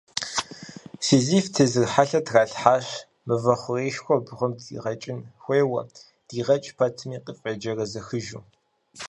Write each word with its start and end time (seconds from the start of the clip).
Сизиф 1.05 1.45
тезыр 1.53 1.85
хьэлъэ 1.91 2.21
тралъхьащ, 2.25 2.87
мывэ 3.27 3.55
хъуреишхуэр 3.61 4.19
бгым 4.25 4.51
дикъэкӏын 4.57 5.19
хуейуэ, 5.41 5.81
дигъэкӏ 6.27 6.69
пэтми, 6.77 7.17
къыфӏеджэрэзэхыжу. 7.25 8.43